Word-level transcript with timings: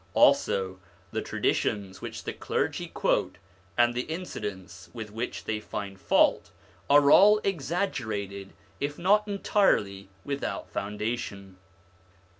Also 0.15 0.79
the 1.11 1.21
traditions 1.21 2.01
which 2.01 2.23
the 2.23 2.33
clergy 2.33 2.87
quote, 2.87 3.37
and 3.77 3.93
the 3.93 4.01
incidents 4.01 4.89
with 4.93 5.11
which 5.11 5.43
they 5.43 5.59
find 5.59 6.01
fault, 6.01 6.49
are 6.89 7.11
all 7.11 7.37
exaggerated 7.43 8.53
if 8.79 8.97
not 8.97 9.27
entirely 9.27 10.09
without 10.25 10.67
foundation. 10.67 11.57